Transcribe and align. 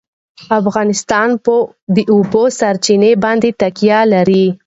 افغانستان 0.61 1.29
په 1.45 1.55
د 1.95 1.97
اوبو 2.13 2.43
سرچینې 2.59 3.11
باندې 3.23 3.49
تکیه 3.61 3.99
لري. 4.13 4.45